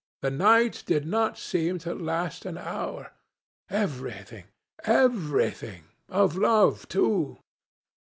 The 0.23 0.31
night 0.31 0.81
did 0.87 1.05
not 1.05 1.37
seem 1.37 1.77
to 1.85 1.93
last 1.93 2.43
an 2.47 2.57
hour. 2.57 3.11
Everything! 3.69 4.45
Everything!... 4.83 5.83
Of 6.09 6.35
love 6.35 6.89
too.' 6.89 7.37